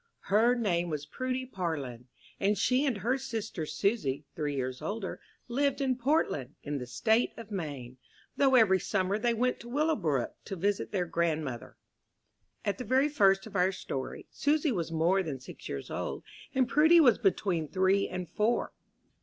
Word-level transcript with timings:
Her 0.33 0.55
name 0.55 0.89
was 0.89 1.05
Prudy 1.05 1.45
Parlin, 1.45 2.05
and 2.39 2.57
she 2.57 2.87
and 2.87 2.97
her 2.97 3.19
sister 3.19 3.67
Susy, 3.67 4.25
three 4.35 4.55
years 4.55 4.81
older, 4.81 5.19
lived 5.47 5.79
in 5.79 5.95
Portland, 5.95 6.55
in 6.63 6.79
the 6.79 6.87
State 6.87 7.33
of 7.37 7.51
Maine, 7.51 7.97
though 8.35 8.55
every 8.55 8.79
summer 8.79 9.19
they 9.19 9.35
went 9.35 9.59
to 9.59 9.69
Willowbrook, 9.69 10.33
to 10.45 10.55
visit 10.55 10.91
their 10.91 11.05
grandmother. 11.05 11.77
At 12.65 12.79
the 12.79 12.83
very 12.83 13.09
first 13.09 13.45
of 13.45 13.55
our 13.55 13.71
story, 13.71 14.25
Susy 14.31 14.71
was 14.71 14.91
more 14.91 15.21
than 15.21 15.39
six 15.39 15.69
years 15.69 15.91
old, 15.91 16.23
and 16.55 16.67
Prudy 16.67 16.99
was 16.99 17.19
between 17.19 17.67
three 17.67 18.07
and 18.09 18.27
four. 18.27 18.73